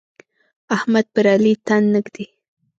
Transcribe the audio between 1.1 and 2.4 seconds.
پر علي تن نه ږدي.